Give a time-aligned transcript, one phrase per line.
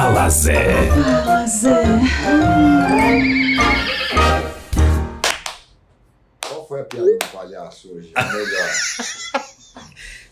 [0.00, 0.86] Fala Zé.
[0.92, 1.82] Fala Zé.
[6.48, 8.12] Qual foi a piada do palhaço hoje?
[8.14, 8.70] A melhor.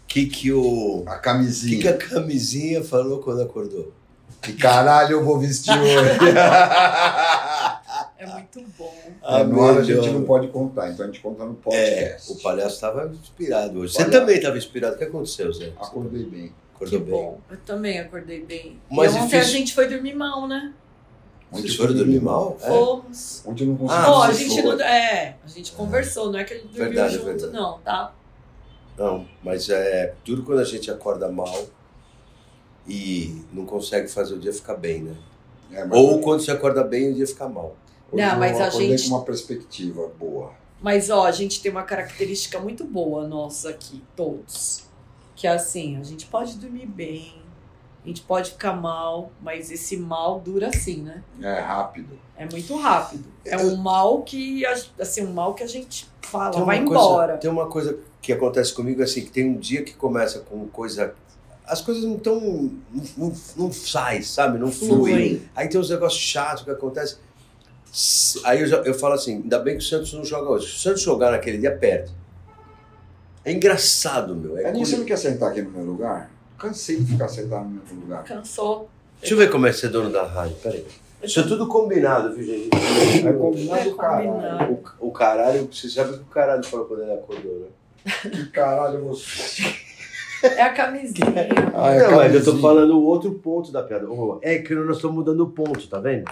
[0.07, 1.03] Que que o.
[1.09, 1.83] A Que camisinha.
[1.83, 3.93] que a camisinha falou quando acordou?
[4.41, 6.11] Que caralho eu vou vestir hoje?
[8.19, 8.95] É muito bom.
[9.25, 12.33] É, no ar a gente não pode contar, então a gente conta no É, podcast.
[12.33, 13.95] o palhaço estava inspirado hoje.
[13.95, 14.13] Você Olha.
[14.13, 14.95] também estava inspirado.
[14.95, 15.73] O que aconteceu, Zé?
[15.77, 16.55] Acordei bem.
[16.77, 17.15] Acordou que bem?
[17.15, 17.41] bom.
[17.51, 18.81] Eu também acordei bem.
[18.91, 20.73] Mas e ontem a difícil- gente foi dormir mal, né?
[21.51, 22.57] Vocês foram dormir mal?
[22.61, 22.67] É?
[22.69, 23.43] Fomos.
[23.47, 24.01] Ontem eu não consegui.
[24.03, 24.77] Ah, a gente foi.
[24.77, 24.81] não.
[24.85, 27.53] É, a gente conversou, não é que a gente dormiu Verdade, junto, verdade.
[27.53, 28.13] não, tá?
[28.99, 31.67] Não, mas é duro quando a gente acorda mal
[32.89, 35.17] e não consegue fazer o dia ficar bem, né?
[35.73, 37.77] É, Ou quando você acorda bem, o dia fica mal.
[38.13, 40.53] hoje Não, eu mas a gente- com uma perspectiva boa.
[40.81, 44.85] Mas, ó, a gente tem uma característica muito boa nossa aqui, todos.
[45.37, 47.35] Que é assim, a gente pode dormir bem,
[48.03, 51.23] a gente pode ficar mal, mas esse mal dura assim, né?
[51.43, 52.19] É rápido.
[52.37, 53.25] É muito rápido.
[53.45, 57.37] É um mal que, a- assim, um mal que a gente fala, vai coisa- embora.
[57.37, 61.15] tem uma coisa que acontece comigo assim, que tem um dia que começa com coisa.
[61.67, 62.41] As coisas não estão.
[62.41, 64.57] Não, não, não sai, sabe?
[64.59, 65.11] Não flui.
[65.13, 65.43] Flui.
[65.55, 67.19] Aí tem uns negócios chatos que acontecem.
[68.45, 70.69] Aí eu, já- eu falo assim, ainda bem que o Santos não joga hoje.
[70.69, 72.13] Se o Santos jogar naquele dia, perde.
[73.47, 74.57] É engraçado, meu.
[74.59, 74.97] É É, você curioso.
[74.99, 76.31] não quer sentar aqui no meu lugar?
[76.59, 78.25] Cansei de ficar sentado no meu lugar.
[78.25, 78.89] Cansou.
[79.21, 80.57] Deixa eu ver como é ser dono da rádio.
[80.63, 80.85] Peraí.
[81.23, 82.69] Isso é tudo combinado, viu, gente?
[83.27, 84.29] É combinado É do caralho.
[84.33, 84.79] combinado.
[85.01, 87.67] O, o caralho, você sabe o que o caralho falou quando ele acordou, né?
[88.31, 89.63] Que caralho você.
[90.43, 91.27] É a camisinha.
[91.75, 92.61] Ah, é não, mas eu tô camisinha.
[92.63, 94.07] falando o outro ponto da piada.
[94.43, 96.25] É que nós estamos mudando o ponto, tá vendo?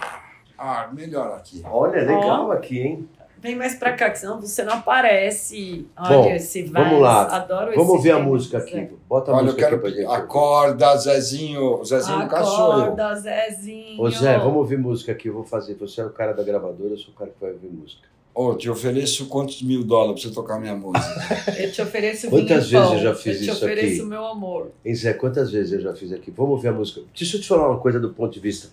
[0.57, 1.61] Ah, melhor aqui.
[1.65, 3.09] Olha, legal aqui, hein?
[3.45, 5.85] Vem mais pra cá, que senão você não aparece.
[5.95, 7.01] Olha Bom, esse vamos vals.
[7.01, 7.35] lá.
[7.35, 8.65] Adoro esse Vamos ouvir a música Zé.
[8.79, 8.95] aqui.
[9.07, 9.75] Bota a Olha, eu música quero.
[9.75, 10.11] aqui pra gente.
[10.21, 11.79] Acorda, Zezinho.
[11.79, 12.25] O Zezinho eu.
[12.25, 14.01] Acorda, Zezinho.
[14.01, 15.27] Ô Zé, vamos ouvir música aqui.
[15.27, 15.75] Eu vou fazer.
[15.75, 18.01] Você é o cara da gravadora, eu sou o cara que vai ouvir música.
[18.33, 21.07] Ô, te ofereço quantos mil dólares pra você tocar minha música?
[21.57, 22.93] Eu te ofereço Quantas vinho vezes pão.
[22.95, 24.09] eu já fiz Eu te isso ofereço aqui?
[24.09, 24.71] meu amor.
[24.83, 26.31] Hein, Zé, quantas vezes eu já fiz aqui?
[26.31, 26.99] Vamos ouvir a música.
[27.17, 28.67] Deixa eu te falar uma coisa do ponto de vista.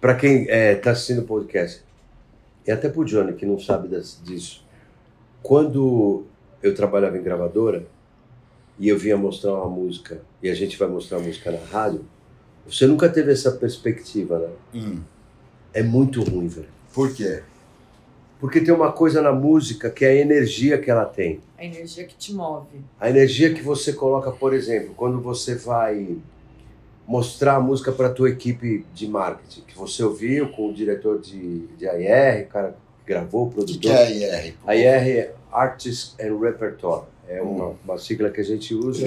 [0.00, 1.84] Pra quem está assistindo o podcast,
[2.66, 4.64] e até pro Johnny, que não sabe das- disso.
[5.42, 6.24] Quando
[6.62, 7.86] eu trabalhava em gravadora
[8.78, 12.04] e eu vinha mostrar uma música, e a gente vai mostrar a música na rádio,
[12.66, 14.48] você nunca teve essa perspectiva, né?
[14.74, 15.00] Hum,
[15.74, 16.68] É muito ruim, velho.
[16.94, 17.42] por quê?
[18.38, 21.40] Porque tem uma coisa na música que é a energia que ela tem.
[21.56, 22.80] A energia que te move.
[23.00, 26.16] A energia que você coloca, por exemplo, quando você vai
[27.06, 31.20] mostrar a música para a tua equipe de marketing, que você ouviu com o diretor
[31.20, 33.80] de, de AR, o cara que gravou, o O que, produtor.
[33.80, 34.54] que é IR?
[34.66, 34.84] A IR
[35.18, 37.04] é Artist and Repertoire.
[37.28, 39.06] É uma, uma sigla que a gente usa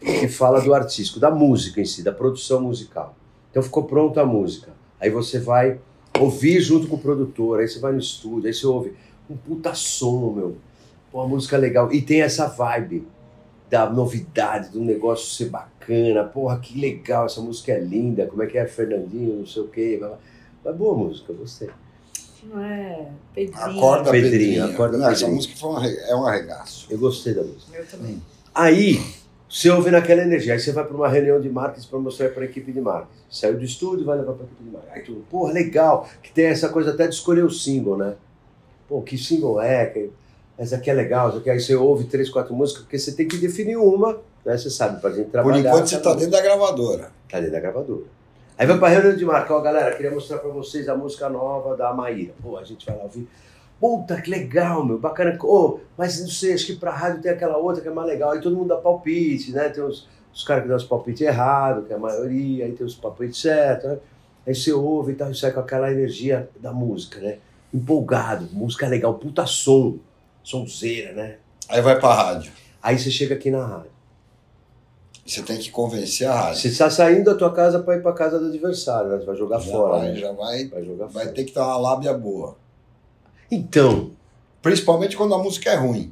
[0.00, 3.14] que fala do artístico, da música em si, da produção musical.
[3.50, 4.72] Então ficou pronta a música.
[5.00, 5.78] Aí você vai
[6.18, 8.94] ouvir junto com o produtor, aí você vai no estúdio, aí você ouve
[9.28, 10.56] um puta som, meu.
[11.12, 11.92] Pô, uma música legal.
[11.92, 13.06] E tem essa vibe
[13.68, 16.24] da novidade, do negócio ser bacana.
[16.24, 18.26] Porra, que legal, essa música é linda.
[18.26, 20.00] Como é que é, Fernandinho, não sei o quê.
[20.64, 21.68] Mas boa música, gostei.
[22.44, 23.08] Não é?
[23.34, 23.60] Pedrinho.
[23.62, 24.64] Acorda, Pedrinho, Pedrinho.
[24.64, 25.36] acorda, Não, Essa Pedrinho.
[25.36, 26.86] música foi um é um arregaço.
[26.90, 27.76] Eu gostei da música.
[27.76, 28.22] Eu também.
[28.54, 29.00] Aí,
[29.48, 32.42] você ouve naquela energia, aí você vai para uma reunião de marketing para mostrar para
[32.42, 33.18] a equipe de marketing.
[33.30, 34.94] Saiu do estúdio, vai levar para a equipe de marketing.
[34.94, 38.14] Aí tu, porra, legal, que tem essa coisa até de escolher o single, né?
[38.88, 39.86] Pô, que single é?
[39.86, 40.10] Que,
[40.58, 41.48] essa aqui é legal, essa aqui.
[41.48, 44.56] aí você ouve três, quatro músicas, porque você tem que definir uma, né?
[44.56, 45.60] Você sabe, pra gente Por trabalhar.
[45.60, 47.12] enquanto você tá dentro da gravadora.
[47.30, 48.02] Tá dentro da gravadora.
[48.58, 51.76] Aí vai pra reunião de marca, ó, galera, queria mostrar pra vocês a música nova
[51.76, 52.32] da Maíra.
[52.42, 53.28] Pô, a gente vai lá ouvir.
[53.80, 55.38] Puta, que legal, meu, bacana.
[55.40, 58.32] Ô, mas não sei, acho que pra rádio tem aquela outra que é mais legal.
[58.32, 59.68] Aí todo mundo dá palpite, né?
[59.68, 62.84] Tem os, os caras que dão os palpites errados, que é a maioria, aí tem
[62.84, 63.98] os palpites certos, né?
[64.44, 67.38] Aí você ouve e tal, e sai com aquela energia da música, né?
[67.72, 69.98] Empolgado, música legal, puta som,
[70.42, 71.36] sonzeira, né?
[71.68, 72.50] Aí vai pra rádio.
[72.82, 73.90] Aí você chega aqui na rádio.
[75.26, 76.60] Você tem que convencer a rádio.
[76.62, 79.18] Você está saindo da tua casa pra ir pra casa do adversário, né?
[79.18, 80.16] Você vai jogar já fora, vai, né?
[80.16, 81.34] já vai, Vai jogar vai fora.
[81.34, 82.56] ter que ter uma lábia boa.
[83.50, 84.12] Então,
[84.60, 86.10] Principalmente quando a música é ruim.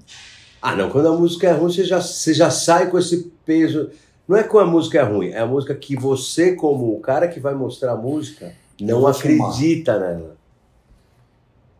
[0.62, 3.90] ah não, quando a música é ruim, você já, você já sai com esse peso.
[4.28, 7.26] Não é que a música é ruim, é a música que você, como o cara
[7.28, 9.48] que vai mostrar a música, não vou fumar.
[9.50, 10.36] acredita nela.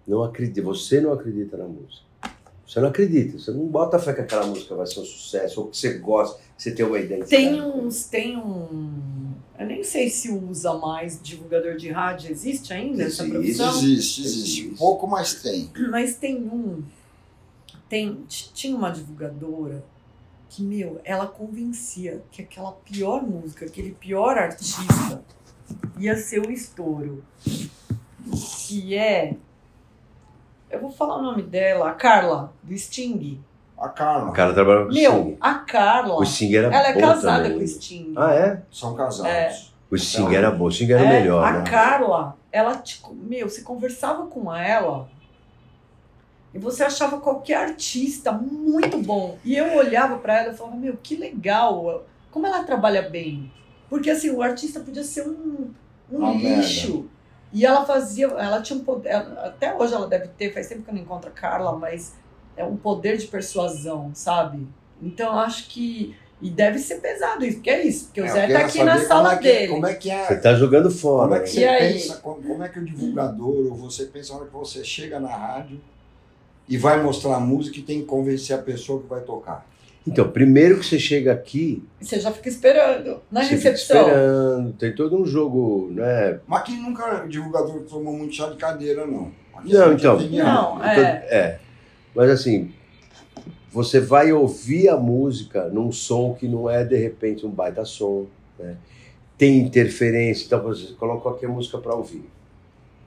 [0.06, 2.05] Não acredita, você não acredita na música.
[2.66, 5.68] Você não acredita, você não bota fé que aquela música vai ser um sucesso, ou
[5.68, 7.30] que você gosta, que você tem uma identidade.
[7.30, 9.32] Tem uns, tem um.
[9.58, 12.30] Eu nem sei se usa mais divulgador de rádio.
[12.30, 13.30] Existe ainda essa Existe.
[13.30, 13.68] profissão?
[13.68, 14.60] Existe, existe.
[14.60, 14.78] Existe.
[14.78, 15.70] Pouco, mas tem.
[15.88, 16.82] Mas tem um.
[17.88, 19.84] Tem, tinha uma divulgadora
[20.48, 25.22] que, meu, ela convencia que aquela pior música, aquele pior artista
[25.98, 27.22] ia ser o estouro.
[28.66, 29.36] Que é.
[30.76, 33.40] Eu vou falar o nome dela, a Carla, do Sting.
[33.78, 34.30] A Carla.
[34.30, 35.36] O cara trabalhava com o Meu, Sting.
[35.40, 36.14] a Carla.
[36.16, 37.58] O Sting era ela é casada também.
[37.58, 38.12] com o Sting.
[38.16, 38.62] Ah, é?
[38.70, 39.26] São casados.
[39.30, 39.58] É.
[39.90, 40.64] O Sting era bom.
[40.66, 41.64] O Sting era É, melhor, a né?
[41.70, 45.08] Carla, ela, tipo, meu, você conversava com ela
[46.54, 49.36] e você achava qualquer artista muito bom.
[49.44, 53.52] E eu olhava pra ela e falava, meu, que legal, como ela trabalha bem.
[53.90, 55.70] Porque assim, o artista podia ser um,
[56.10, 57.06] um Uma lixo.
[57.52, 60.90] E ela fazia, ela tinha um poder, até hoje ela deve ter, faz tempo que
[60.90, 62.14] eu não encontro a Carla, mas
[62.56, 64.66] é um poder de persuasão, sabe?
[65.00, 66.14] Então eu acho que.
[66.38, 68.84] E deve ser pesado isso, porque é isso, porque o É, Zé eu tá aqui
[68.84, 69.72] na sala como é que- dele.
[69.72, 70.26] Como é que é?
[70.26, 71.36] Você tá jogando Como fora.
[71.36, 71.92] é que E você aí?
[71.94, 75.18] pensa, como, como é que o divulgador, ou você pensa na hora que você chega
[75.18, 75.80] na rádio
[76.68, 79.64] e vai mostrar a música e tem que convencer a pessoa que vai tocar?
[80.06, 84.06] Então, primeiro que você chega aqui, Você já fica esperando na você fica recepção.
[84.06, 86.38] esperando, tem todo um jogo, né?
[86.46, 89.32] Mas aqui nunca o divulgador tomou muito chá de cadeira, não.
[89.54, 90.20] Aqui Não, então.
[90.20, 91.00] Não, é.
[91.28, 91.58] É.
[92.14, 92.70] Mas assim,
[93.72, 98.26] você vai ouvir a música num som que não é de repente um baita som,
[98.58, 98.76] né?
[99.36, 102.24] Tem interferência, então você coloca aqui a música para ouvir.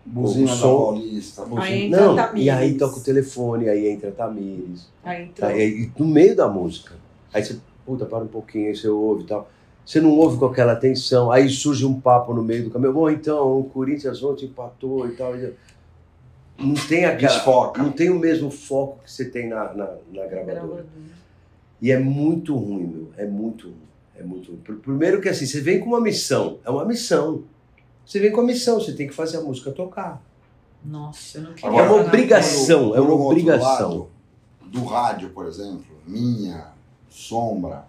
[0.05, 1.41] Buzina o da som- Paulista.
[1.43, 2.45] buzina- Aí entra Não, Tamires.
[2.45, 4.87] e aí toca o telefone, aí entra a Tamires.
[5.03, 5.49] Aí entrou.
[5.49, 5.55] Tá?
[5.55, 6.95] E aí, no meio da música.
[7.33, 9.49] Aí você, puta, para um pouquinho, aí você ouve e tal.
[9.85, 11.31] Você não ouve com aquela atenção.
[11.31, 12.93] Aí surge um papo no meio do caminho.
[12.93, 15.33] Bom, então, o Corinthians ontem empatou e tal.
[16.57, 17.33] Não tem aquela.
[17.33, 17.81] Desfoca.
[17.81, 20.43] Não tem o mesmo foco que você tem na, na, na gravadora.
[20.59, 20.83] Gravador.
[21.81, 23.07] E é muito ruim, meu.
[23.17, 23.75] É muito ruim.
[24.19, 24.59] É muito ruim.
[24.63, 26.57] Pr- Primeiro que assim, você vem com uma missão.
[26.65, 27.43] É uma missão.
[28.09, 30.19] Você vem com a missão, você tem que fazer a música tocar.
[30.83, 31.79] Nossa, eu não queria.
[31.79, 32.95] É uma obrigação.
[32.95, 33.91] é uma um obrigação.
[33.91, 34.09] lado,
[34.65, 36.73] do rádio, por exemplo, minha,
[37.07, 37.85] sombra,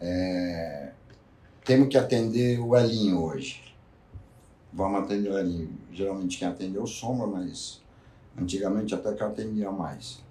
[0.00, 0.90] é,
[1.64, 3.62] temos que atender o Elinho hoje.
[4.72, 5.70] Vamos atender o Elinho.
[5.92, 7.80] Geralmente quem atende é o sombra, mas
[8.36, 10.24] antigamente até que eu atendia mais.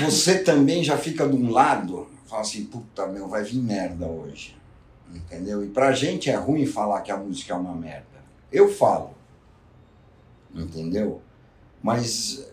[0.00, 4.57] Você também já fica de um lado, fala assim, puta meu, vai vir merda hoje.
[5.14, 5.64] Entendeu?
[5.64, 8.06] E pra gente é ruim falar que a música é uma merda.
[8.52, 9.10] Eu falo.
[10.54, 11.20] Entendeu?
[11.82, 12.46] Mas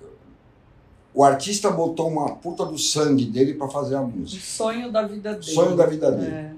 [1.14, 4.44] o artista botou uma puta do sangue dele pra fazer a O música.
[4.44, 5.44] sonho da vida dele.
[5.54, 6.32] Sonho da vida dele.
[6.36, 6.54] É.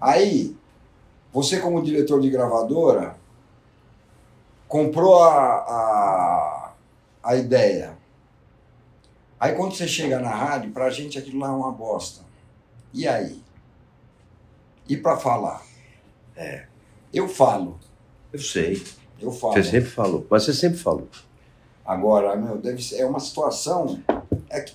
[0.00, 0.56] Aí,
[1.32, 3.16] você como diretor de gravadora,
[4.66, 6.72] comprou a, a,
[7.22, 7.96] a ideia.
[9.40, 12.22] Aí quando você chega na rádio, pra gente aquilo lá é uma bosta.
[12.92, 13.42] E aí?
[14.88, 15.62] E pra falar?
[16.36, 16.64] É.
[17.12, 17.78] Eu falo,
[18.32, 18.82] Eu sei.
[19.20, 19.54] eu falo.
[19.54, 20.26] Você sempre falou.
[20.30, 21.08] Mas você sempre falou.
[21.84, 24.02] Agora, meu, deve ser, é uma situação
[24.50, 24.74] é que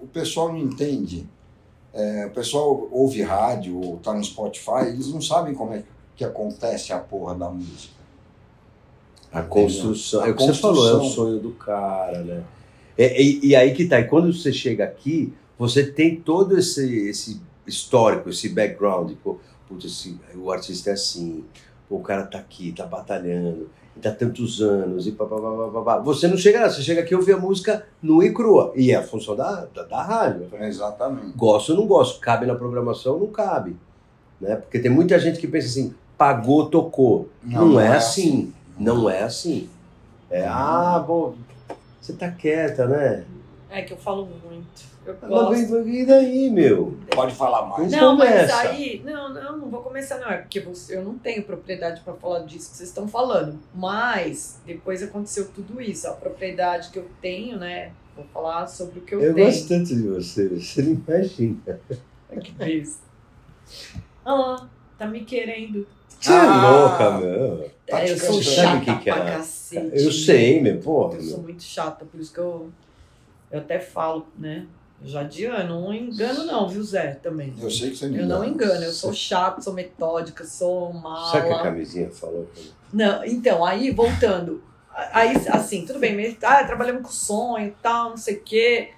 [0.00, 1.28] o pessoal não entende.
[1.94, 5.82] É, o pessoal ouve rádio ou tá no Spotify, eles não sabem como é
[6.16, 7.94] que acontece a porra da música.
[9.30, 9.48] A Entendeu?
[9.50, 10.22] construção.
[10.22, 12.42] A é o que você falou, é o sonho do cara, né?
[12.98, 14.00] É, e, e aí que tá.
[14.00, 19.12] E quando você chega aqui, você tem todo esse, esse histórico, esse background.
[19.22, 19.38] Pô,
[19.68, 21.44] putz, esse, o artista é assim,
[21.88, 23.70] pô, o cara tá aqui, tá batalhando,
[24.00, 25.98] tá tantos anos, e pá, pá, pá, pá, pá, pá.
[25.98, 28.72] Você não chega lá, você chega aqui e ouve a música nua e crua.
[28.74, 30.48] E é a função da, da, da rádio.
[30.52, 31.36] É, exatamente.
[31.36, 33.76] Gosto ou não gosto, cabe na programação, não cabe.
[34.40, 34.56] Né?
[34.56, 37.28] Porque tem muita gente que pensa assim, pagou, tocou.
[37.42, 38.52] Não, é, assim.
[38.78, 39.68] Não é assim.
[40.30, 41.34] É, ah, bom,
[42.00, 43.24] você tá quieta, né?
[43.70, 44.91] É que eu falo muito.
[45.04, 45.28] Eu Mas
[45.68, 45.82] gosto.
[45.84, 46.96] vem- E daí, meu?
[47.14, 47.90] Pode falar mais.
[47.90, 48.60] Não, Não, mas começa.
[48.68, 49.02] aí.
[49.04, 50.28] Não, não, não vou começar, não.
[50.30, 53.58] É porque você, eu não tenho propriedade para falar disso que vocês estão falando.
[53.74, 56.06] Mas depois aconteceu tudo isso.
[56.06, 57.90] A propriedade que eu tenho, né?
[58.14, 59.46] Vou falar sobre o que eu, Eu tenho.
[59.46, 61.80] gosto tanto de você, você não imagina.
[62.30, 63.00] Ai, que besta.
[64.24, 64.66] Ah,
[64.98, 65.86] tá me querendo.
[66.20, 67.70] Você é Ah, louca, meu.
[67.86, 69.12] Tá é, eu te sou chata Sabe o que que é?
[69.14, 69.90] pra cacete.
[70.04, 71.16] Eu sei, meu, porra.
[71.16, 71.42] Eu sou Meu.
[71.42, 72.70] muito chata, por isso que eu,
[73.50, 74.66] eu até falo, né?
[75.02, 77.52] Eu já de ano, não engano não, viu, Zé, também.
[77.60, 78.66] Eu sei que você me Eu não engana.
[78.66, 81.32] engano, eu sou chata, sou metódica, sou mala.
[81.32, 82.48] Sabe o que a camisinha falou?
[82.92, 84.62] Não, então, aí voltando.
[85.12, 88.90] Aí, assim, tudo bem, mas, ah, trabalhamos com sonho e tal, não sei o quê.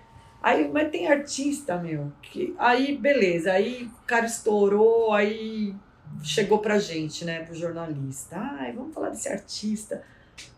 [0.43, 2.55] Aí, mas tem artista, meu, que.
[2.59, 5.75] Aí, beleza, aí o cara estourou, aí
[6.23, 8.37] chegou pra gente, né, pro jornalista.
[8.37, 10.03] Ai, vamos falar desse artista.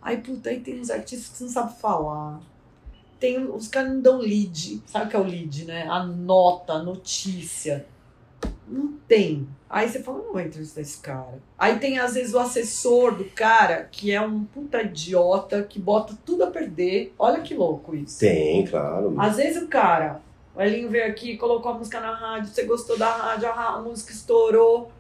[0.03, 2.41] Aí, puta, aí tem uns artistas que você não sabe falar.
[3.19, 4.83] Tem, os caras não dão lead.
[4.87, 5.87] Sabe o que é o lead, né?
[5.89, 7.87] A nota, a notícia.
[8.69, 9.49] Não tem.
[9.69, 11.41] Aí você fala, não vou entrevistar esse cara.
[11.59, 16.17] Aí tem, às vezes, o assessor do cara, que é um puta idiota, que bota
[16.25, 17.15] tudo a perder.
[17.19, 18.21] Olha que louco isso.
[18.21, 19.15] Tem, claro.
[19.19, 20.21] Às vezes o cara
[20.55, 24.13] O Elinho veio aqui, colocou a música na rádio, você gostou da rádio, a, música
[24.13, 24.91] estourou.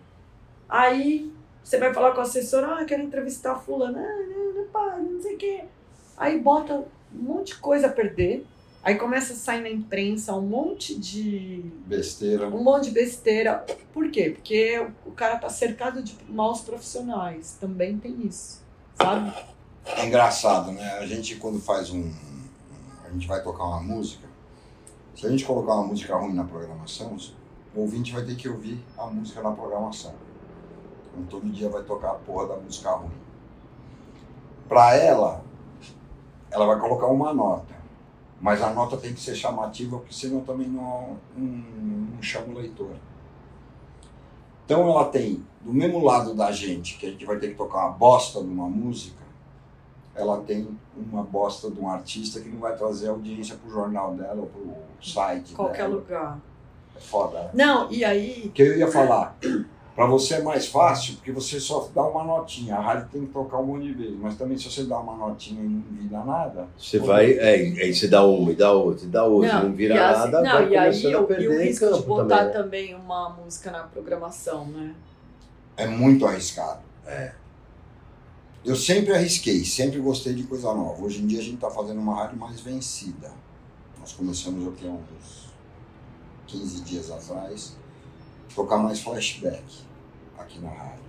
[0.68, 1.32] Aí
[1.62, 4.98] você vai falar com a assessora, ah, quero entrevistar a fulana, ah, não, não para,
[4.98, 5.64] não sei o quê.
[6.16, 8.46] Aí bota um monte de coisa a perder.
[8.82, 12.46] Aí começa a sair na imprensa um monte de Besteira.
[12.48, 13.66] um monte de besteira.
[13.92, 14.30] Por quê?
[14.30, 17.56] Porque o cara tá cercado de maus profissionais.
[17.60, 18.62] Também tem isso,
[18.94, 19.34] sabe?
[19.84, 20.98] É engraçado, né?
[20.98, 22.12] A gente quando faz um.
[23.04, 24.26] A gente vai tocar uma música.
[25.16, 27.16] Se a gente colocar uma música ruim na programação,
[27.74, 30.14] o ouvinte vai ter que ouvir a música na programação.
[31.10, 33.10] Então todo dia vai tocar a porra da música ruim.
[34.68, 35.42] Pra ela,
[36.56, 37.74] ela vai colocar uma nota.
[38.40, 41.46] Mas a nota tem que ser chamativa, porque senão também não, não,
[42.14, 42.90] não chama o leitor.
[44.64, 47.86] Então ela tem, do mesmo lado da gente, que a gente vai ter que tocar
[47.86, 49.22] uma bosta de uma música,
[50.14, 54.40] ela tem uma bosta de um artista que não vai trazer audiência pro jornal dela
[54.40, 55.94] ou pro site Qualquer dela.
[55.94, 56.38] lugar.
[56.96, 57.42] É foda.
[57.42, 57.50] né?
[57.54, 58.42] Não, e aí.
[58.44, 59.36] Porque eu ia falar,
[59.96, 62.76] pra você é mais fácil, porque você só dá uma notinha.
[62.76, 65.16] A rádio tem que tocar um monte de vezes, mas também se você dá uma
[65.16, 69.04] notinha e não vira nada, Você vai, é, aí você dá uma, e dá outra,
[69.06, 71.24] e dá outra, não, vira e assim- nada, não, vai e aí começando a o,
[71.24, 72.46] e perder o risco de botar também.
[72.46, 72.52] né?
[72.52, 74.94] também uma música na programação, né?
[75.78, 76.80] é muito arriscado.
[77.06, 77.32] É.
[78.64, 81.02] Eu sempre arrisquei, sempre gostei de coisa nova.
[81.02, 83.30] Hoje em dia a gente está fazendo uma rádio mais vencida.
[83.98, 85.46] Nós começamos aqui há uns
[86.46, 87.76] 15 dias atrás,
[88.56, 89.62] tocar mais flashback
[90.38, 91.04] aqui na rádio.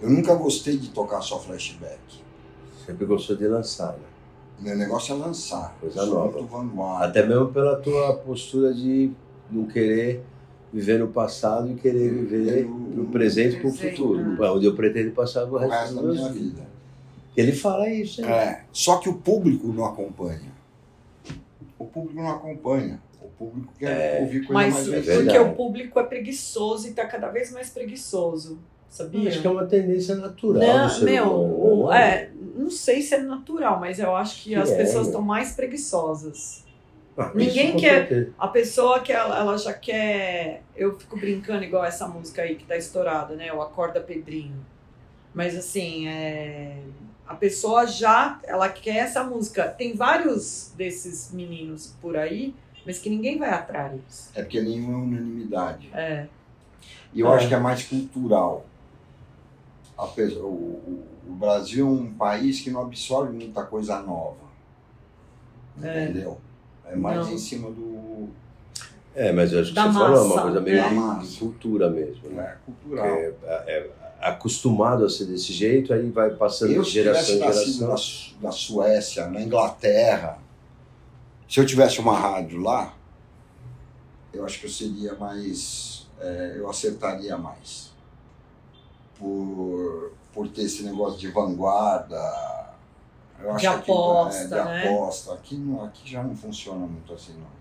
[0.00, 1.98] Eu nunca gostei de tocar só flashback.
[2.86, 4.04] Sempre gostou de lançar, né?
[4.60, 5.76] Meu negócio é lançar.
[5.80, 7.04] Coisa nova.
[7.04, 9.10] Até mesmo pela tua postura de
[9.50, 10.22] não querer
[10.72, 14.18] viver no passado e querer viver no presente para o Presente, futuro.
[14.38, 14.50] né?
[14.50, 16.44] Onde eu pretendo passar o o resto, resto dos da minha dias.
[16.44, 16.70] vida.
[17.36, 18.32] Ele fala isso, né?
[18.32, 20.52] É, só que o público não acompanha.
[21.78, 23.00] O público não acompanha.
[23.40, 25.14] O público quer ouvir coisa Mas mais é vencida.
[25.14, 25.50] porque verdade.
[25.50, 28.58] o público é preguiçoso e tá cada vez mais preguiçoso.
[28.88, 29.28] Sabia?
[29.30, 32.12] Acho que é uma tendência natural Não, do ser meu, humano, o- né?
[32.12, 35.22] é, não sei se é natural, mas eu acho que, Que as é, pessoas estão
[35.22, 36.64] mais preguiçosas.
[37.16, 38.32] Ah, ninguém quer- certeza.
[38.38, 40.62] A pessoa que ela, ela já quer.
[40.76, 43.52] Eu fico brincando igual essa música aí que tá estourada, né?
[43.52, 44.56] O Acorda Pedrinho.
[45.34, 46.78] Mas assim, é,
[47.26, 49.68] a pessoa já ela quer essa música.
[49.68, 52.54] Tem vários desses meninos por aí,
[52.86, 54.30] mas que ninguém vai atrás.
[54.34, 55.90] É porque nenhuma é unanimidade.
[55.92, 56.26] É.
[57.12, 57.36] E eu É.
[57.36, 58.64] acho que é mais cultural.
[59.98, 64.36] A pe- o, o- o Brasil é um país que não absorve muita coisa nova.
[65.82, 66.04] É.
[66.04, 66.38] Entendeu?
[66.86, 67.32] É mais Não.
[67.34, 68.28] em cima do.
[69.14, 71.18] É, mas eu acho que Da você falou é uma massa, coisa meio né?
[71.22, 72.28] De cultura mesmo.
[72.30, 72.42] Né?
[72.42, 73.06] É cultural.
[73.06, 77.96] É, é- acostumado a ser desse jeito, aí vai passando Eu, de geração em geração.
[78.42, 80.36] na Suécia, na Inglaterra,
[81.50, 82.94] se eu tivesse uma rádio lá,
[84.32, 86.08] eu acho que eu seria mais.
[86.20, 87.90] é, eu acertaria mais.
[89.18, 92.16] Por, por ter esse negócio de vanguarda.
[93.38, 94.88] Eu De acho que aqui- aposta, é, de né?
[94.88, 95.34] aposta.
[95.34, 97.60] Aqui, não, aqui já não funciona muito assim, não.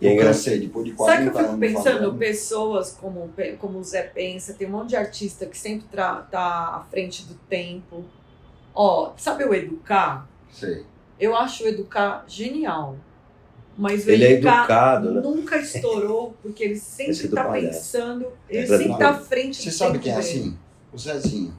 [0.00, 1.84] E é Eu engra- cansei, depois de Sabe 40 que eu fico anos pensando?
[1.98, 6.22] fazendo- Pessoas como, como o Zé Pensa, tem um monte de artista que sempre tra-
[6.30, 8.04] tá à frente do tempo.
[8.74, 10.28] Ó, sabe o Educar?
[10.52, 10.84] Sei.
[11.18, 12.96] Eu acho o Educar genial.
[13.78, 15.20] Mas o Ele é Educar educado, né?
[15.20, 17.74] nunca estourou, porque ele sempre tá palhaço.
[17.74, 20.56] pensando, ele pra- sempre tá à frente Você sabe quem é assim?
[20.92, 21.54] O Zezinho.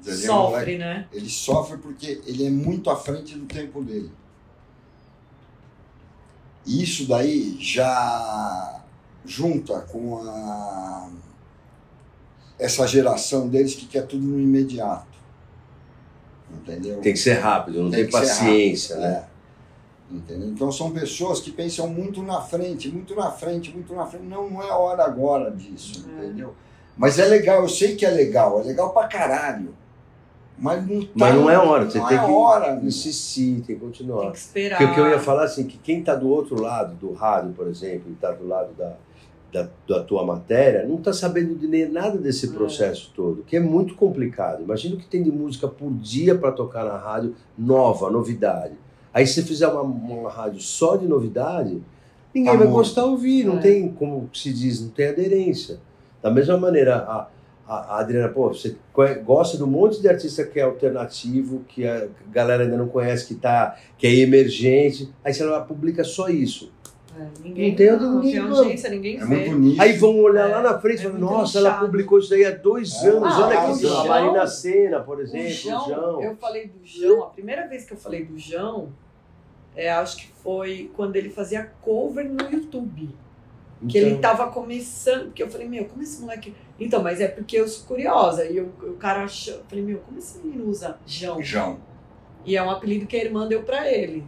[0.00, 1.08] O Zezinho é moleque Sofre, né?
[1.12, 4.10] Ele sofre porque ele é muito à frente do tempo dele.
[6.66, 8.82] E isso daí já
[9.24, 11.08] junta com a
[12.58, 15.15] essa geração deles que quer tudo no imediato.
[16.52, 17.00] Entendeu?
[17.00, 19.24] Tem que ser rápido, não tem, Tem paciência, rápido, né?
[19.32, 19.36] é.
[20.14, 20.48] Entendeu?
[20.48, 24.24] Então são pessoas que pensam muito na frente, muito na frente, muito na frente.
[24.24, 26.24] Não, não é hora agora disso, É.
[26.26, 26.54] entendeu?
[26.96, 29.74] Mas é legal, eu sei que é legal, é legal pra caralho.
[30.58, 33.76] Mas não, tá, Mas não é hora, você não tem é que hora, insistir, tem
[33.76, 34.22] que continuar.
[34.22, 34.78] Tem que esperar.
[34.78, 37.52] Porque o que eu ia falar assim, que quem está do outro lado do rádio,
[37.52, 38.96] por exemplo, e está do lado da,
[39.56, 42.52] da, da tua matéria, não está sabendo de nem nada desse É.
[42.52, 44.62] processo todo, que é muito complicado.
[44.62, 48.74] Imagina o que tem de música por dia para tocar na rádio, nova, novidade.
[49.14, 51.82] Aí se você fizer uma, uma rádio só de novidade,
[52.34, 53.60] ninguém Tá vai gostar de ouvir, não É.
[53.62, 55.78] tem, como se diz, não tem aderência.
[56.22, 57.28] Da mesma maneira, a,
[57.66, 58.76] a, a Adriana, pô, você
[59.24, 63.26] gosta de um monte de artista que é alternativo, que a galera ainda não conhece,
[63.26, 66.70] que, tá, que é emergente, aí você vai publica só isso.
[67.42, 68.58] Ninguém, Não tem não, ninguém, tem não.
[68.58, 69.26] audiência, ninguém É vê.
[69.48, 69.82] muito nicho.
[69.82, 72.44] Aí vão olhar É, lá na frente e é falar, nossa, ela publicou isso aí
[72.44, 73.08] há dois É.
[73.08, 76.22] anos, Ah, olha o que a Marina Senna, por O exemplo, João, o João.
[76.22, 78.92] eu falei do João, a primeira vez que eu falei do João,
[79.78, 83.10] É, acho que foi quando ele fazia cover no YouTube.
[83.86, 85.32] Que ele Então, tava começando.
[85.34, 86.54] Que eu falei, meu, como esse moleque.
[86.80, 88.46] Então, mas é porque eu sou curiosa.
[88.46, 89.52] E eu, o cara achou.
[89.56, 91.42] Eu falei, meu, como esse menino usa João?
[91.42, 91.76] João.
[92.46, 94.24] E é um apelido que a irmã deu pra ele.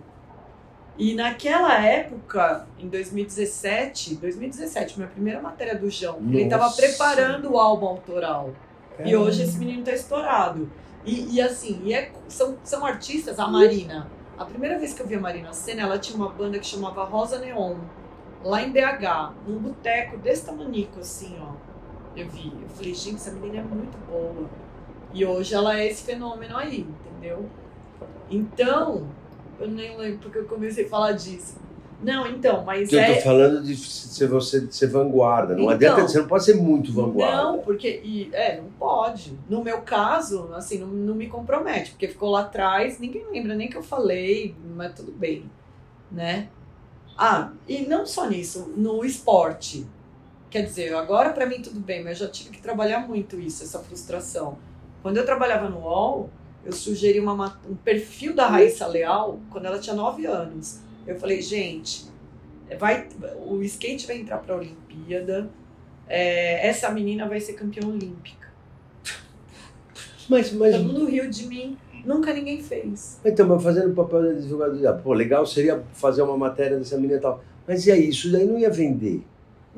[0.98, 6.82] E naquela época, em 2017, 2017, minha primeira matéria do João, ele tava Nossa.
[6.82, 8.52] preparando o álbum autoral.
[8.98, 9.18] E Caramba.
[9.18, 10.68] hoje esse menino tá estourado.
[11.04, 14.10] E, e assim, e é- são, são artistas, a Marina.
[14.36, 16.66] A primeira vez que eu vi a Marina na cena, ela tinha uma banda que
[16.66, 17.76] chamava Rosa Neon,
[18.44, 21.52] lá em BH, num boteco desse tamanico, assim, ó.
[22.16, 22.52] Eu vi.
[22.60, 24.48] Eu falei, gente, essa menina é muito boa.
[25.14, 27.48] E hoje ela é esse fenômeno aí, entendeu?
[28.28, 29.06] Então,
[29.60, 31.56] eu nem lembro porque eu comecei a falar disso.
[32.00, 33.14] Não, então, mas Eu é.
[33.14, 35.54] tô falando de ser você de ser vanguarda.
[35.54, 35.74] Não Então.
[35.74, 37.42] adianta, você não pode ser muito vanguarda.
[37.42, 38.00] Não, porque.
[38.04, 39.36] E, é, não pode.
[39.48, 43.68] No meu caso, assim, não, não me compromete, porque ficou lá atrás, ninguém lembra nem
[43.68, 45.50] que eu falei, mas tudo bem,
[46.10, 46.48] né?
[47.16, 49.84] Ah, e não só nisso, no esporte.
[50.50, 53.64] Quer dizer, agora pra mim tudo bem, mas eu já tive que trabalhar muito isso,
[53.64, 54.56] essa frustração.
[55.02, 56.30] Quando eu trabalhava no UOL,
[56.64, 60.80] eu sugeri uma, ma- um perfil da Raíssa Leal quando ela tinha 9 anos.
[61.06, 62.06] Eu falei, gente,
[62.78, 63.08] vai,
[63.46, 65.48] o skate vai entrar pra Olimpíada,
[66.06, 68.48] é, essa menina vai ser campeã olímpica.
[70.28, 73.18] Mas, mas, Todo mundo riu de mim, nunca ninguém fez.
[73.24, 76.96] então, mas fazendo o papel de advogado, ah, pô, legal seria fazer uma matéria dessa
[76.96, 77.42] menina e tal.
[77.66, 79.22] Mas e aí, isso daí não ia vender.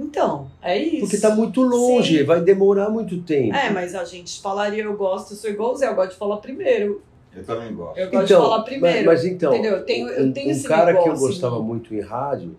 [0.00, 1.00] Então, é isso.
[1.00, 2.25] Porque tá muito longe, Sim.
[2.25, 3.54] vai demorar muito tempo.
[3.54, 6.16] É, mas a gente falaria, eu gosto, eu sou igual o Zé, eu gosto de
[6.16, 7.02] falar primeiro.
[7.37, 7.99] Eu também gosto.
[7.99, 9.07] Eu gosto de falar primeiro.
[9.07, 9.76] Mas, mas então, entendeu?
[9.76, 12.57] Eu tenho, eu um, tenho um esse cara que eu negócio gostava muito em rádio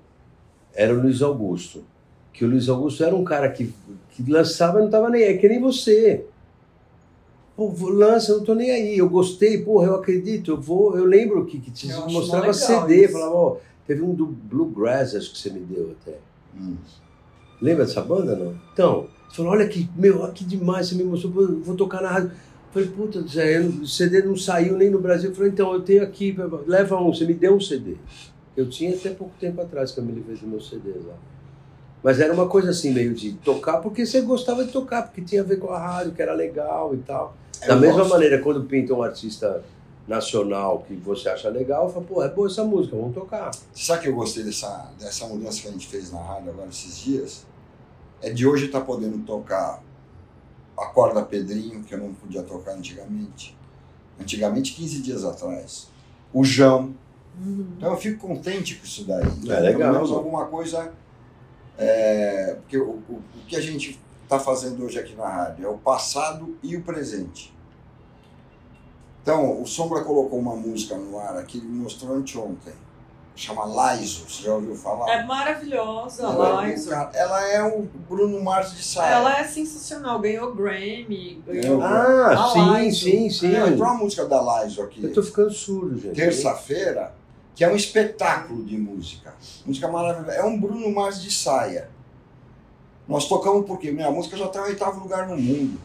[0.74, 1.84] era o Luiz Augusto.
[2.32, 3.74] Que o Luiz Augusto era um cara que,
[4.12, 6.26] que lançava e não tava nem aí, que nem você.
[7.56, 8.98] Pô, lança, eu não tô nem aí.
[8.98, 10.98] Eu gostei, porra, eu acredito, eu vou.
[10.98, 13.14] Eu lembro que, que te Eu mostrava CD, isso.
[13.14, 16.18] falava, ó, teve um do Bluegrass, acho que você me deu até.
[16.56, 16.76] Hum.
[17.62, 18.56] Lembra dessa banda, não?
[18.74, 22.10] Então, você falou, olha que, meu, que demais, você me mostrou, eu vou tocar na
[22.10, 22.32] rádio.
[22.32, 25.30] Eu falei, puta, Zé, o CD não saiu nem no Brasil.
[25.30, 26.36] Eu falei, então, eu tenho aqui,
[26.66, 27.96] leva um, você me deu um CD.
[28.58, 31.16] Eu tinha até pouco tempo atrás que eu me livrei dos meus CDs lá.
[32.04, 35.42] Mas era uma coisa assim, meio de tocar, porque você gostava de tocar, porque tinha
[35.42, 37.36] a ver com a rádio, que era legal e tal.
[37.62, 38.10] Da Eu mesma gosto.
[38.10, 39.64] maneira, quando pinta um artista
[40.08, 43.52] nacional que você acha legal, fala, pô, é boa essa música, vamos tocar.
[43.74, 46.98] Sabe que eu gostei dessa, dessa mudança que a gente fez na rádio agora esses
[46.98, 47.46] dias?
[48.22, 49.82] É de hoje estar podendo tocar
[50.78, 53.58] a corda Pedrinho, que eu não podia tocar antigamente.
[54.20, 55.88] Antigamente, 15 dias atrás.
[56.34, 56.94] O Jão.
[57.40, 57.74] Uhum.
[57.78, 59.26] Então eu fico contente com isso daí.
[59.26, 60.16] Então, legal, Pelo menos né?
[60.16, 60.92] alguma coisa.
[61.78, 65.70] É, porque o, o, o que a gente está fazendo hoje aqui na rádio é
[65.70, 67.54] o passado e o presente.
[69.22, 72.74] Então, o Sombra colocou uma música no ar aqui, ele mostrou anteontem.
[73.36, 75.10] Chama Laiso, você já ouviu falar?
[75.10, 76.92] É maravilhosa, ela, Liza.
[76.92, 79.16] cara, ela é o Bruno Mars de saia.
[79.16, 81.82] Ela é sensacional, ganhou Grammy, ganhou.
[81.82, 83.00] Ah, A sim, Laiso.
[83.06, 83.48] sim, sim.
[83.52, 85.04] Não, entrou uma música da Laiso aqui.
[85.04, 86.14] Eu tô ficando surdo, gente.
[86.16, 87.14] terça-feira,
[87.56, 89.34] que é um espetáculo de música.
[89.66, 90.34] Música maravilhosa.
[90.38, 91.90] É um Bruno Mars de saia.
[93.08, 95.80] Nós tocamos porque minha música já está em oitavo lugar no mundo.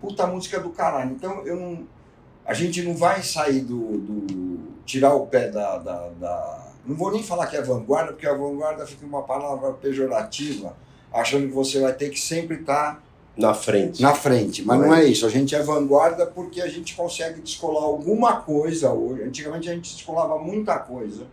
[0.00, 1.12] Puta música do caralho.
[1.12, 1.86] Então eu não.
[2.46, 3.98] A gente não vai sair do.
[3.98, 4.39] do-
[4.90, 8.34] tirar o pé da, da, da- Não vou nem falar que é vanguarda, porque a
[8.34, 10.74] vanguarda fica uma palavra pejorativa,
[11.12, 13.02] achando que você vai ter que sempre estar
[13.36, 14.02] Na frente.
[14.02, 14.64] na frente.
[14.64, 15.24] Mas Não não é é isso.
[15.26, 19.22] A gente é vanguarda porque a gente consegue descolar alguma coisa hoje.
[19.22, 21.26] Antigamente a gente descolava muita coisa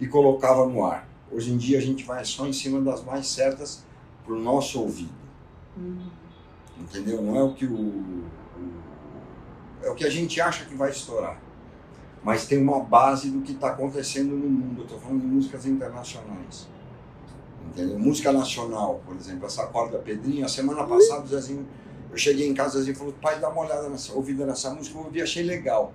[0.00, 1.06] e colocava no ar.
[1.30, 3.84] Hoje em dia a gente vai só em cima das mais certas
[4.24, 5.12] para o nosso ouvido.
[5.76, 5.98] Hum.
[6.80, 7.20] Entendeu?
[7.22, 8.24] Não é o que o, o-
[9.82, 11.38] É o que a gente acha que vai estourar.
[12.26, 14.80] Mas tem uma base do que está acontecendo no mundo.
[14.80, 16.66] Eu estou falando de músicas internacionais.
[17.68, 17.96] Entendeu?
[18.00, 20.44] Música nacional, por exemplo, essa corda Pedrinho.
[20.44, 21.64] A semana passada o Zezinho,
[22.10, 24.98] eu cheguei em casa, o Zezinho falou, pai, dá uma olhada nessa, ouvida nessa música,
[24.98, 25.92] eu ouvi, achei legal.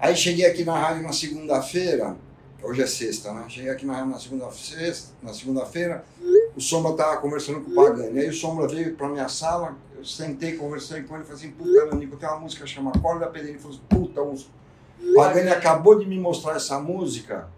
[0.00, 2.16] Aí cheguei aqui na rádio na segunda-feira,
[2.60, 3.44] hoje é sexta, né?
[3.48, 6.04] Cheguei aqui na rádio na segunda sexta, na segunda-feira,
[6.56, 8.18] o Sombra estava conversando com o Pagani.
[8.18, 11.86] Aí o Sombra veio para minha sala, eu sentei, conversei com ele, falei assim, puta,
[11.86, 13.54] Nanico, tem uma música que chama Corda Pedrinho.
[13.54, 14.20] Ele falou assim, puta,
[15.14, 17.48] Pagani acabou de me mostrar essa música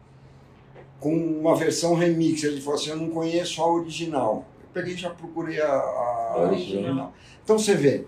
[0.98, 2.42] com uma versão remix.
[2.42, 4.44] Ele falou assim, eu não conheço a original.
[4.62, 7.12] Eu peguei e já procurei a, a A original.
[7.42, 8.06] Então você vê,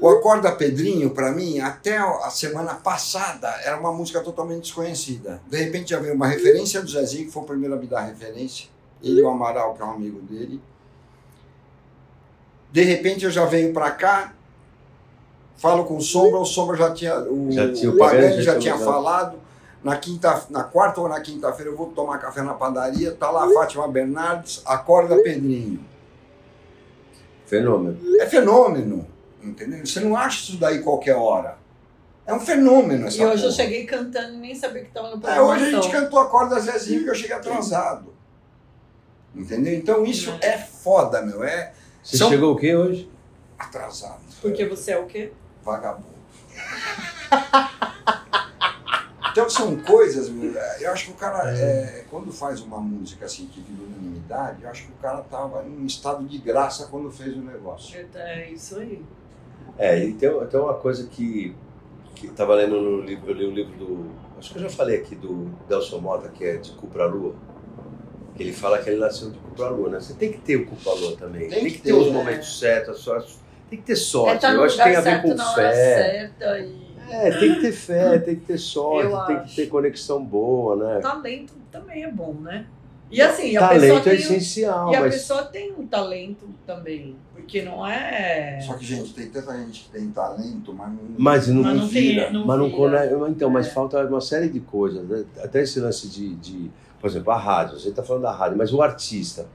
[0.00, 5.42] o Acorda Pedrinho, para mim, até a semana passada, era uma música totalmente desconhecida.
[5.48, 8.02] De repente já veio uma referência do Zezinho, que foi o primeiro a me dar
[8.02, 8.68] referência.
[9.02, 10.60] Ele e o Amaral, que é um amigo dele.
[12.70, 14.34] De repente eu já venho para cá,
[15.58, 17.18] falo com o Sombra, o Sombra já tinha.
[17.20, 19.38] O, Já tinha o o Pagani já já tinha falado.
[19.84, 23.44] Na, quinta, na quarta ou na quinta-feira eu vou tomar café na padaria, tá lá
[23.44, 25.84] a Fátima Bernardes, acorda Pedrinho.
[27.46, 27.98] Fenômeno.
[28.20, 29.06] É fenômeno,
[29.42, 29.86] entendeu?
[29.86, 31.56] Você não acha isso daí qualquer hora.
[32.26, 33.52] É um fenômeno essa E hoje eu porra.
[33.52, 35.48] cheguei cantando e nem sabia que tava no É, programa.
[35.52, 38.12] hoje a gente cantou Acorda Zezinho que eu cheguei atrasado.
[39.34, 39.74] Entendeu?
[39.74, 40.48] Então isso É.
[40.54, 41.42] é foda, meu.
[41.42, 43.10] É Você São- chegou o quê hoje?
[43.58, 44.20] atrasado.
[44.42, 45.32] Porque você é o quê?
[45.68, 46.18] Vagabundo.
[49.30, 50.32] Então são coisas,
[50.80, 54.70] eu acho que o cara, é, quando faz uma música assim que vira unanimidade, eu
[54.70, 57.96] acho que o cara tava em um estado de graça quando fez o negócio.
[58.14, 59.04] É isso aí.
[59.76, 61.54] É, e tem, tem uma coisa que,
[62.16, 64.10] que eu tava lendo no livro, eu li o livro do.
[64.38, 67.34] Acho que eu já falei aqui do Delson Mota, que é de cu pra lua.
[68.34, 70.00] Que ele fala que ele nasceu de cu pra lua, né?
[70.00, 71.42] Você tem que ter o cu pra lua também.
[71.42, 72.12] Tem Tem, que que ter ter, os né?
[72.12, 73.36] momentos certos, a sorte.
[73.70, 74.36] Tem que ter é sorte.
[74.36, 75.72] estar no eu acho que tem a ver com fé.
[75.74, 79.48] certa e É, tem que ter fé, tem que ter sorte, Eu tem acho.
[79.50, 81.00] que ter conexão boa, né?
[81.00, 82.66] talento também é bom, né?
[83.10, 85.14] E assim, a pessoa Talento é tem um- essencial, E a mas.
[85.14, 88.60] pessoa tem um talento também, porque não é.
[88.60, 91.88] Só que, gente, tem tanta gente que tem talento, mas não, Mas não, Mas não
[91.88, 92.30] tem- vira.
[92.30, 92.76] não mas não vira.
[92.76, 93.28] conecta.
[93.30, 93.70] Então, mas É.
[93.70, 95.08] falta uma série de coisas.
[95.08, 95.24] né?
[95.42, 97.76] Até esse lance de, de, por exemplo, a rádio.
[97.76, 99.46] A gente tá falando da rádio, mas o artista.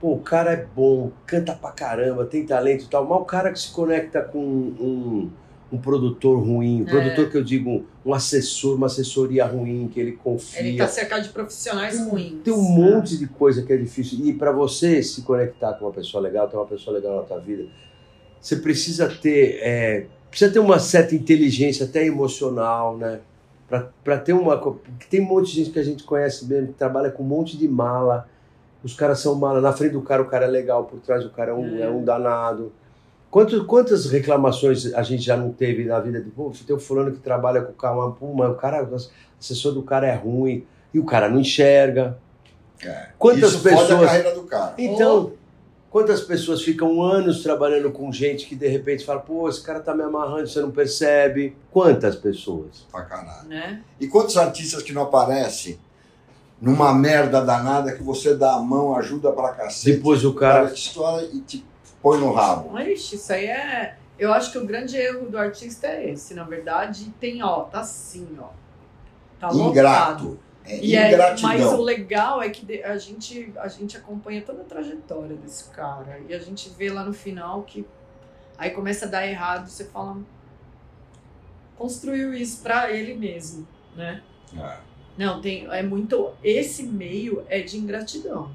[0.00, 3.50] Pô, o cara é bom, canta pra caramba, tem talento e tal, mas o cara
[3.52, 5.28] que se conecta com um,
[5.72, 6.90] um produtor ruim, um É.
[6.90, 10.60] produtor que eu digo, um, assessor, uma assessoria ruim, que ele confia.
[10.60, 12.42] Ele tá cercado de profissionais ruins.
[12.44, 14.20] Tem um monte de coisa que é difícil.
[14.24, 17.40] E para você se conectar com uma pessoa legal, ter uma pessoa legal na tua
[17.40, 17.64] vida,
[18.40, 23.18] você precisa ter, é, precisa ter uma certa inteligência, até emocional, né?
[24.02, 24.56] Para ter uma.
[25.10, 27.58] tem um monte de gente que a gente conhece mesmo, que trabalha com um monte
[27.58, 28.26] de mala.
[28.82, 29.60] Os caras são mala.
[29.60, 31.82] Na frente do cara, o cara é legal, por trás do cara é um, É.
[31.82, 32.72] é um danado.
[33.30, 37.12] Quantas, quantas reclamações a gente já não teve na vida de, pô, tem um fulano
[37.12, 38.96] que trabalha com o carro, mas, pô, mas o cara, o
[39.38, 40.64] assessor do cara é ruim,
[40.94, 42.16] e o cara não enxerga.
[42.82, 43.08] É.
[43.18, 44.06] Quantas Isso fode a pessoas.
[44.06, 44.74] carreira do cara.
[44.78, 45.32] Então,
[45.90, 49.94] quantas pessoas ficam anos trabalhando com gente que de repente fala, pô, esse cara tá
[49.94, 51.54] me amarrando, você não percebe?
[51.70, 52.86] Quantas pessoas?
[52.90, 53.46] Pra caralho.
[53.48, 53.82] Né?
[54.00, 55.78] E quantos artistas que não aparecem
[56.60, 60.74] numa merda danada que você dá a mão, ajuda pra cacete, Depois o cara cara.
[60.74, 61.64] te estoura e te
[62.02, 62.78] põe no rabo.
[62.78, 63.96] Ixi, isso aí é.
[64.18, 66.34] Eu acho que o grande erro do artista é esse.
[66.34, 68.48] Na verdade, tem, ó, tá assim, ó.
[69.38, 69.70] Tá lotado.
[69.70, 70.38] Ingrato.
[70.64, 71.48] É E ingratidão.
[71.50, 76.20] mas o legal é que a gente, a gente acompanha toda a trajetória desse cara.
[76.28, 77.86] E a gente vê lá no final que
[78.58, 80.16] aí começa a dar errado, você fala.
[81.76, 83.66] Construiu isso pra ele mesmo,
[83.96, 84.20] né?
[84.56, 84.87] É.
[85.18, 85.66] Não, tem.
[85.72, 86.30] É muito.
[86.44, 88.52] Esse meio é de ingratidão.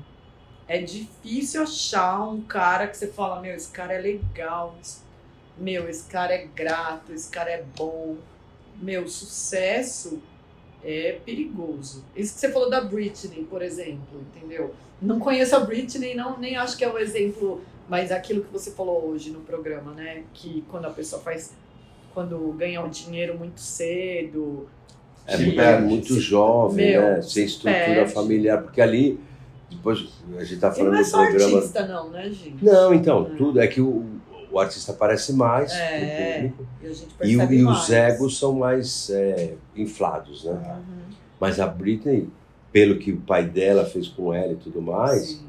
[0.65, 4.73] É difícil achar um cara que você fala, meu, esse cara é legal.
[5.57, 8.15] Meu, esse cara é grato, esse cara é bom.
[8.81, 10.21] Meu, sucesso
[10.81, 12.05] é perigoso.
[12.15, 14.73] Isso que você falou da Britney, por exemplo, entendeu?
[15.01, 18.71] Não conheço a Britney, não, nem acho que é o exemplo, mas aquilo que você
[18.71, 20.23] falou hoje no programa, né?
[20.33, 21.53] Que quando a pessoa faz.
[22.13, 24.69] Quando ganha o dinheiro muito cedo,
[25.25, 25.87] É muito, perde.
[25.87, 27.21] muito jovem, Meu, né?
[27.21, 28.13] se Sem estrutura perde.
[28.13, 28.61] familiar.
[28.61, 29.19] Porque ali,
[29.69, 30.05] depois
[30.37, 31.55] a gente tá e falando não é do só programa.
[31.57, 32.57] artista, não, né, gente?
[32.65, 33.37] Não, então, É.
[33.37, 33.59] tudo.
[33.61, 34.05] É que o,
[34.51, 36.67] o artista aparece mais É, no público.
[37.23, 40.51] E o- e os egos são mais é, inflados, né?
[40.51, 42.27] Uhum, Mas a Britney,
[42.71, 45.45] pelo que o pai dela fez com ela e tudo mais, sim.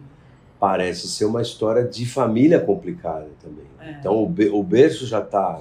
[0.61, 3.65] parece ser uma história de família complicada também.
[3.81, 3.91] É.
[3.99, 5.61] Então o, be- o berço já tá.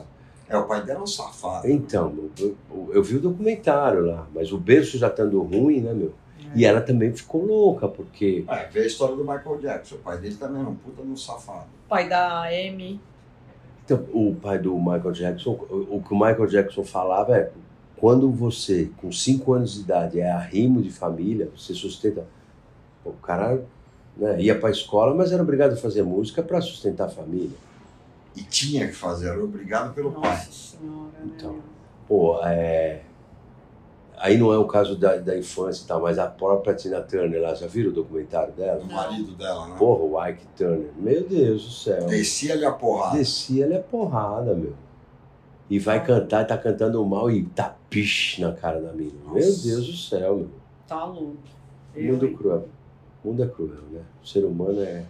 [0.53, 1.69] É, o pai dela é um safado.
[1.69, 5.93] Então, eu, eu- eu vi o documentário lá, mas o berço já estando ruim, né,
[5.93, 6.13] meu?
[6.39, 6.57] É.
[6.59, 8.45] E ela também ficou louca, porque.
[8.47, 9.95] É, vê a história do Michael Jackson.
[9.95, 11.67] O pai dele também era um puta de um safado.
[11.89, 12.99] pai da Amy.
[13.85, 17.51] Então, o pai do Michael Jackson, o, o que o Michael Jackson falava é:
[17.97, 22.25] quando você, com 5 anos de idade, é arrimo de família, você sustenta.
[23.03, 23.61] O cara
[24.15, 27.57] né, ia para a escola, mas era obrigado a fazer música para sustentar a família.
[28.35, 30.31] E tinha que fazer, era obrigado pelo pai.
[30.31, 31.59] Nossa senhora, Então.
[32.07, 33.01] Pô, é.
[34.17, 37.41] Aí não é o caso da, da infância e tal, mas a própria Tina Turner
[37.41, 38.81] lá, já viram o documentário dela?
[38.81, 39.75] O marido dela, né?
[39.77, 40.91] Porra, o Ike Turner.
[40.95, 42.05] Meu Deus do céu.
[42.05, 43.17] Descia-lhe a porrada.
[43.17, 44.73] Descia-lhe a porrada, meu.
[45.69, 49.13] E vai cantar, tá cantando mal e tá piche na cara da mina.
[49.25, 49.33] Meu.
[49.33, 50.49] Deus do céu, meu.
[50.87, 51.37] Tá louco.
[51.95, 52.67] Eu, mundo cruel.
[53.23, 54.01] Mundo é cruel, né?
[54.23, 55.03] O ser humano é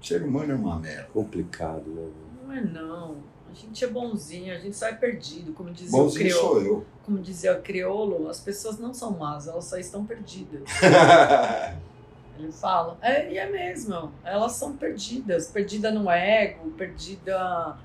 [0.00, 1.08] O ser humano é uma merda.
[1.12, 2.08] complicado, né?
[2.46, 3.16] Não é não.
[3.50, 5.52] A gente é bonzinho, a gente só é perdido.
[5.52, 6.48] Como dizia o Bonzinho crioulo.
[6.48, 6.86] sou eu.
[7.04, 10.62] Como dizia o crioulo, as pessoas não são más, elas só estão perdidas.
[12.38, 12.96] Ele fala.
[13.02, 14.12] É, e é mesmo.
[14.22, 15.48] Elas são perdidas.
[15.48, 17.76] Perdida no ego, perdida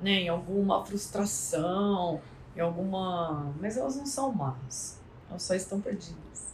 [0.00, 2.20] né, em alguma frustração,
[2.56, 3.52] em alguma.
[3.60, 4.98] Mas elas não são más.
[5.28, 6.49] Elas só estão perdidas.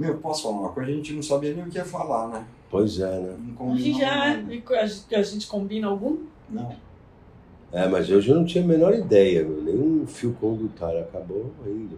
[0.00, 0.90] Meu, posso falar uma coisa?
[0.90, 2.42] A gente não sabia nem o que ia falar, né?
[2.70, 3.36] Pois é, né?
[3.58, 4.54] Não A gente já nada.
[4.54, 6.24] e a gente, combina algum?
[6.48, 6.74] Não.
[7.70, 9.60] É, mas hoje eu não tinha a menor ideia, meu.
[9.60, 11.96] Nenhum fio condutário acabou ainda.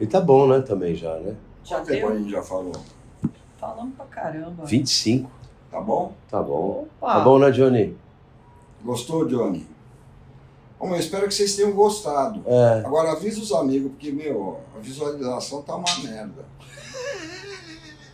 [0.00, 1.34] E tá bom, né, também já, né?
[1.64, 2.72] Já Quanto tempo a gente já falou?
[3.58, 4.64] Falamos pra caramba.
[4.64, 5.28] 25.
[5.68, 6.12] Tá bom?
[6.30, 6.86] Tá bom.
[7.00, 7.14] Opa!
[7.14, 7.96] Tá bom, né, Johnny?
[8.84, 9.66] Gostou, Johnny?
[10.78, 12.44] Bom, eu espero que vocês tenham gostado.
[12.46, 12.82] É.
[12.86, 16.44] Agora avisa os amigos, porque, meu, a visualização tá uma merda.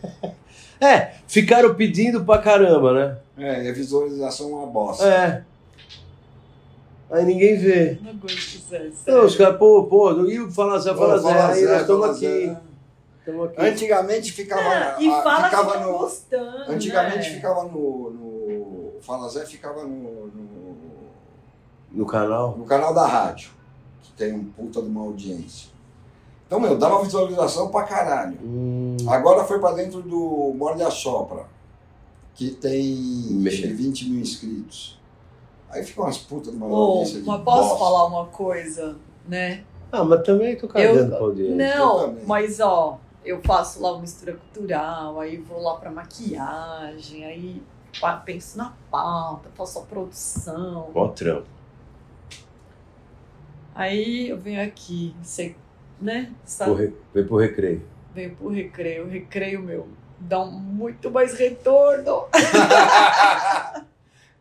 [0.81, 3.17] É, ficaram pedindo pra caramba, né?
[3.37, 5.07] É, e a visualização é uma bosta.
[5.07, 5.43] É.
[7.09, 7.97] Aí ninguém vê.
[8.01, 8.91] Não aguento, Zé.
[9.07, 11.81] Não, os caras, pô, pô, e o Fala Zé, Fala Zé, fala aí Zé, nós
[11.81, 12.49] estamos aqui.
[12.49, 13.61] Aqui.
[13.61, 15.97] Antigamente ficava, Ah, e fala ficava que tá no.
[15.97, 16.71] gostando.
[16.71, 17.35] Antigamente né?
[17.35, 18.93] ficava no, no.
[19.01, 20.75] Fala Zé ficava no, no,
[21.93, 22.57] No canal.
[22.57, 23.51] no canal da rádio,
[24.01, 25.71] que tem um puta de uma audiência.
[26.53, 28.37] Então, meu, dava visualização pra caralho.
[28.43, 31.47] Hum, Agora foi pra dentro do Morde a Sopra,
[32.35, 32.93] que tem
[33.31, 34.99] Me- acho que 20 mil inscritos.
[35.67, 36.67] Aí fica umas putas de uma
[37.03, 37.79] de mas posso bosta.
[37.79, 38.95] falar uma coisa,
[39.27, 39.63] né?
[39.91, 41.53] Ah, mas também tô cagando pra audiência.
[41.53, 42.25] Eu Não, também.
[42.27, 47.63] mas ó, eu faço lá uma mistura cultural, aí vou lá pra maquiagem, aí
[48.25, 50.91] penso na pauta, faço a produção.
[50.93, 51.47] Mó trampo.
[53.73, 55.55] Aí eu venho aqui, sei,
[56.03, 56.31] né?
[56.75, 57.81] Re- Vem pro recreio.
[58.13, 59.87] venho pro recreio, recreio meu
[60.19, 62.25] dá um muito mais retorno.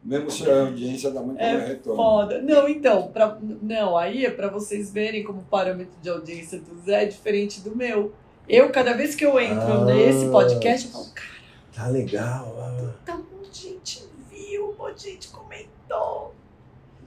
[0.05, 1.97] Mesmo se a audiência dá muito É mais retorno.
[2.03, 2.43] Foda.
[2.43, 6.77] Não, então, pra, não, aí é pra vocês verem como o parâmetro de audiência do
[6.85, 8.13] Zé é diferente do meu.
[8.49, 9.85] Eu, cada vez que eu entro Ah.
[9.85, 11.29] nesse podcast, eu falo, cara,
[11.75, 12.57] Tá legal.
[12.61, 12.95] ah.
[13.05, 16.35] tá, um monte de gente viu, um monte de gente comentou.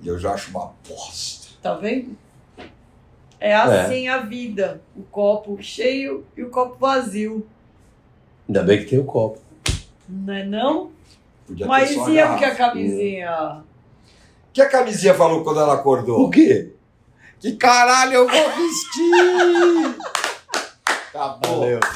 [0.02, 1.48] E eu já acho uma bosta.
[1.62, 2.18] Tá vendo?
[3.46, 4.82] É assim a vida.
[4.98, 7.46] O copo cheio e o copo vazio.
[8.48, 9.40] Ainda bem que tem o copo.
[10.10, 10.90] Não é não?
[11.46, 12.40] Podia ter Mas só e a garrafa.
[12.40, 13.64] que a camisinha?
[14.50, 16.22] O que a camisinha falou quando ela acordou?
[16.22, 16.72] O quê?
[17.40, 19.96] Que caralho eu vou vestir!
[21.14, 21.60] Acabou.
[21.60, 21.80] Valeu.
[21.82, 21.95] Fala